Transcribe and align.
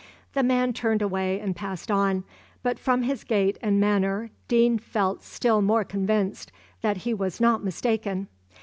The 0.33 0.41
man 0.41 0.73
turned 0.73 1.03
away 1.03 1.39
and 1.39 1.55
passed 1.55 1.91
on; 1.91 2.23
but 2.63 2.79
from 2.79 3.03
his 3.03 3.23
gait 3.23 3.59
and 3.61 3.79
manner, 3.79 4.31
Deane 4.47 4.79
felt 4.79 5.21
still 5.21 5.61
more 5.61 5.83
convinced 5.83 6.51
that 6.81 6.97
he 7.05 7.13
was 7.13 7.39
not 7.39 7.63
mistaken. 7.63 8.27